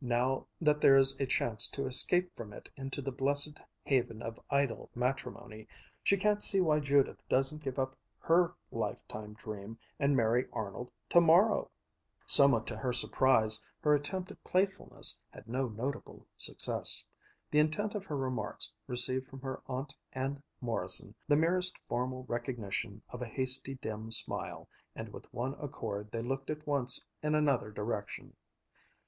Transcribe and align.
Now 0.00 0.46
that 0.60 0.80
there's 0.80 1.18
a 1.20 1.26
chance 1.26 1.66
to 1.70 1.84
escape 1.86 2.32
from 2.36 2.52
it 2.52 2.70
into 2.76 3.02
the 3.02 3.10
blessed 3.10 3.58
haven 3.82 4.22
of 4.22 4.38
idle 4.48 4.88
matrimony, 4.94 5.66
she 6.04 6.16
can't 6.16 6.40
see 6.40 6.60
why 6.60 6.78
Judith 6.78 7.20
doesn't 7.28 7.64
give 7.64 7.76
up 7.76 7.96
her 8.20 8.54
lifetime 8.70 9.32
dream 9.34 9.76
and 9.98 10.16
marry 10.16 10.46
Arnold 10.52 10.92
tomorrow." 11.08 11.72
Somewhat 12.24 12.68
to 12.68 12.76
her 12.76 12.92
surprise, 12.92 13.66
her 13.80 13.92
attempt 13.96 14.30
at 14.30 14.44
playfulness 14.44 15.18
had 15.30 15.48
no 15.48 15.66
notable 15.66 16.24
success. 16.36 17.04
The 17.50 17.58
intent 17.58 17.96
of 17.96 18.04
her 18.04 18.16
remarks 18.16 18.72
received 18.86 19.26
from 19.28 19.40
her 19.40 19.60
aunt 19.66 19.92
and 20.12 20.40
Morrison 20.60 21.16
the 21.26 21.34
merest 21.34 21.80
formal 21.88 22.22
recognition 22.28 23.02
of 23.08 23.22
a 23.22 23.26
hasty, 23.26 23.74
dim 23.74 24.12
smile, 24.12 24.68
and 24.94 25.08
with 25.08 25.34
one 25.34 25.56
accord 25.58 26.12
they 26.12 26.22
looked 26.22 26.48
at 26.48 26.64
once 26.64 27.04
in 27.24 27.34
another 27.34 27.72
direction. 27.72 28.36